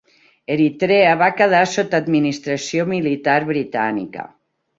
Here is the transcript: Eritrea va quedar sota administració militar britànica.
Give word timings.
Eritrea 0.53 1.11
va 1.19 1.27
quedar 1.41 1.59
sota 1.73 1.99
administració 2.05 2.87
militar 2.95 3.37
britànica. 3.53 4.27